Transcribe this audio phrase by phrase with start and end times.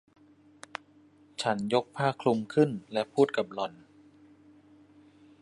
[1.41, 3.73] ฉันยกผ้าคลุมขึ้นและพูดกับหล่อน